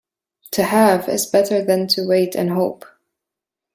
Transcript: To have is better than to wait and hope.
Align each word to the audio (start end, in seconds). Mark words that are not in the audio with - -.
To 0.53 0.63
have 0.63 1.07
is 1.07 1.27
better 1.27 1.63
than 1.63 1.85
to 1.89 2.07
wait 2.07 2.33
and 2.33 2.49
hope. 2.49 2.87